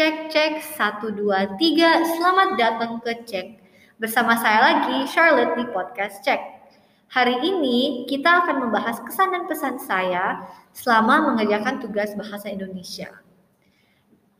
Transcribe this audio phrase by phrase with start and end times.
[0.00, 2.16] 1, 2, 3.
[2.16, 3.60] Selamat datang ke Cek.
[4.00, 6.40] Bersama saya lagi, Charlotte di podcast Cek.
[7.12, 13.12] Hari ini kita akan membahas kesan dan pesan saya selama mengerjakan tugas bahasa Indonesia.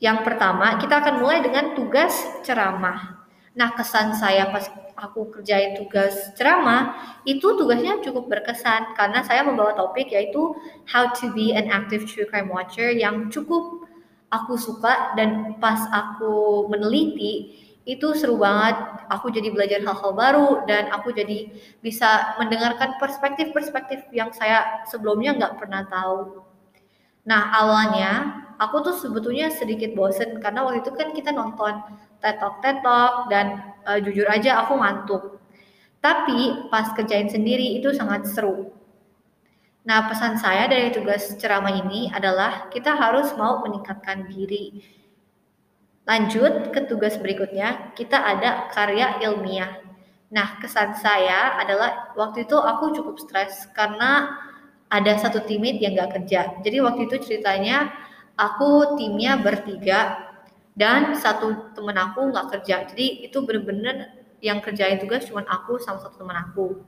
[0.00, 3.28] Yang pertama, kita akan mulai dengan tugas ceramah.
[3.52, 4.64] Nah, kesan saya pas
[4.96, 10.56] aku kerjain tugas ceramah, itu tugasnya cukup berkesan karena saya membawa topik yaitu
[10.88, 13.89] how to be an active true crime watcher yang cukup
[14.30, 18.78] aku suka dan pas aku meneliti itu seru banget.
[19.10, 21.50] Aku jadi belajar hal-hal baru dan aku jadi
[21.82, 26.46] bisa mendengarkan perspektif-perspektif yang saya sebelumnya nggak pernah tahu.
[27.26, 31.82] Nah awalnya aku tuh sebetulnya sedikit bosen karena waktu itu kan kita nonton
[32.22, 35.22] tetok tetok dan uh, jujur aja aku ngantuk.
[36.00, 38.79] Tapi pas kerjain sendiri itu sangat seru
[39.80, 44.84] Nah, pesan saya dari tugas ceramah ini adalah kita harus mau meningkatkan diri.
[46.04, 49.80] Lanjut ke tugas berikutnya, kita ada karya ilmiah.
[50.28, 54.36] Nah, kesan saya adalah waktu itu aku cukup stres karena
[54.92, 56.60] ada satu timit yang gak kerja.
[56.60, 57.88] Jadi waktu itu ceritanya
[58.36, 60.28] aku timnya bertiga
[60.76, 62.84] dan satu temen aku gak kerja.
[62.84, 64.12] Jadi itu bener-bener
[64.44, 66.84] yang kerjain tugas cuma aku sama satu temen aku.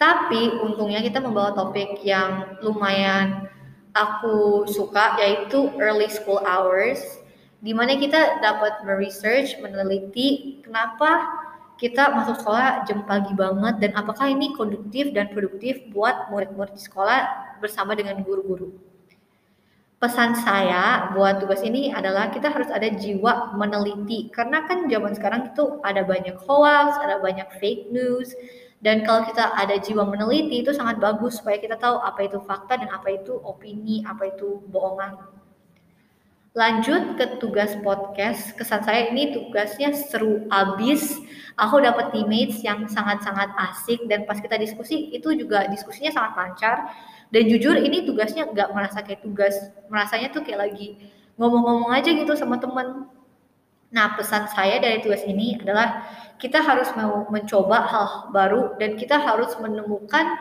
[0.00, 3.52] Tapi untungnya kita membawa topik yang lumayan
[3.92, 7.20] aku suka yaitu early school hours
[7.60, 11.28] di mana kita dapat meresearch, meneliti kenapa
[11.76, 16.80] kita masuk sekolah jam pagi banget dan apakah ini konduktif dan produktif buat murid-murid di
[16.80, 17.20] sekolah
[17.60, 18.72] bersama dengan guru-guru.
[20.00, 25.52] Pesan saya buat tugas ini adalah kita harus ada jiwa meneliti karena kan zaman sekarang
[25.52, 28.32] itu ada banyak hoax, ada banyak fake news,
[28.80, 32.80] dan kalau kita ada jiwa meneliti itu sangat bagus supaya kita tahu apa itu fakta
[32.80, 35.20] dan apa itu opini, apa itu bohongan.
[36.56, 38.56] Lanjut ke tugas podcast.
[38.56, 41.14] Kesan saya ini tugasnya seru abis.
[41.60, 46.76] Aku dapat teammates yang sangat-sangat asik dan pas kita diskusi itu juga diskusinya sangat lancar.
[47.30, 49.54] Dan jujur ini tugasnya nggak merasa kayak tugas,
[49.92, 50.98] merasanya tuh kayak lagi
[51.36, 53.19] ngomong-ngomong aja gitu sama temen.
[53.90, 56.06] Nah pesan saya dari tugas ini adalah
[56.38, 56.88] kita harus
[57.28, 60.38] mencoba hal baru dan kita harus menemukan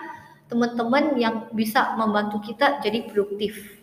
[0.50, 3.80] teman-teman yang bisa membantu kita jadi produktif.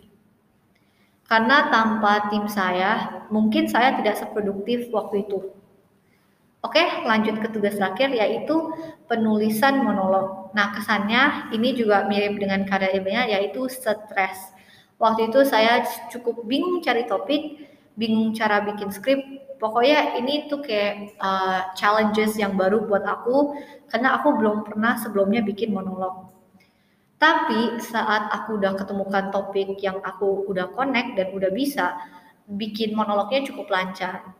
[1.27, 5.51] Karena tanpa tim saya, mungkin saya tidak seproduktif waktu itu.
[6.63, 8.71] Oke, lanjut ke tugas terakhir yaitu
[9.07, 10.51] penulisan monolog.
[10.55, 14.55] Nah, kesannya ini juga mirip dengan karya ilmiah yaitu stres.
[14.97, 19.19] Waktu itu saya cukup bingung cari topik, bingung cara bikin skrip,
[19.57, 23.57] pokoknya ini tuh kayak uh, challenges yang baru buat aku
[23.89, 26.29] karena aku belum pernah sebelumnya bikin monolog.
[27.17, 31.97] Tapi saat aku udah ketemukan topik yang aku udah connect dan udah bisa,
[32.45, 34.37] bikin monolognya cukup lancar.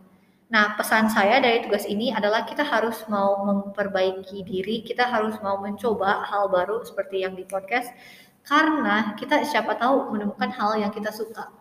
[0.48, 5.60] Nah, pesan saya dari tugas ini adalah kita harus mau memperbaiki diri, kita harus mau
[5.60, 7.92] mencoba hal baru seperti yang di podcast,
[8.48, 11.52] karena kita siapa tahu menemukan hal yang kita suka.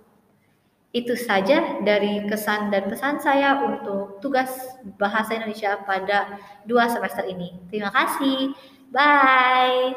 [0.96, 4.48] Itu saja dari kesan dan pesan saya untuk tugas
[4.96, 7.52] bahasa Indonesia pada dua semester ini.
[7.68, 8.56] Terima kasih.
[8.88, 9.92] Bye.